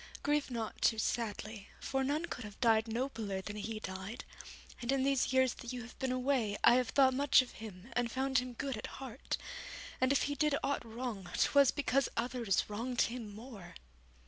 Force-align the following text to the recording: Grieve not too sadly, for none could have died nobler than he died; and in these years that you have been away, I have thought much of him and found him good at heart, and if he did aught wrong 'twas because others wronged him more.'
Grieve 0.23 0.49
not 0.49 0.81
too 0.81 0.97
sadly, 0.97 1.67
for 1.79 2.03
none 2.03 2.25
could 2.25 2.43
have 2.43 2.59
died 2.59 2.87
nobler 2.87 3.39
than 3.39 3.55
he 3.57 3.79
died; 3.79 4.23
and 4.81 4.91
in 4.91 5.03
these 5.03 5.31
years 5.31 5.53
that 5.53 5.71
you 5.71 5.83
have 5.83 5.95
been 5.99 6.11
away, 6.11 6.57
I 6.63 6.77
have 6.77 6.89
thought 6.89 7.13
much 7.13 7.43
of 7.43 7.51
him 7.51 7.91
and 7.93 8.09
found 8.11 8.39
him 8.39 8.53
good 8.53 8.77
at 8.77 8.87
heart, 8.97 9.37
and 10.01 10.11
if 10.11 10.23
he 10.23 10.33
did 10.33 10.55
aught 10.63 10.83
wrong 10.83 11.29
'twas 11.37 11.69
because 11.69 12.09
others 12.17 12.65
wronged 12.67 13.01
him 13.01 13.31
more.' 13.35 13.75